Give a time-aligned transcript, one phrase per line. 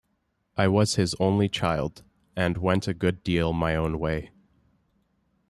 [0.57, 2.01] I was his only child,
[2.35, 4.31] and went a good deal my own way.